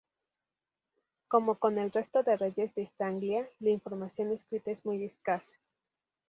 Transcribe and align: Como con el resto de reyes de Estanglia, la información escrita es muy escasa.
Como 1.27 1.59
con 1.59 1.77
el 1.77 1.91
resto 1.91 2.23
de 2.23 2.35
reyes 2.35 2.73
de 2.73 2.81
Estanglia, 2.81 3.47
la 3.59 3.69
información 3.69 4.31
escrita 4.31 4.71
es 4.71 4.83
muy 4.83 5.03
escasa. 5.05 5.55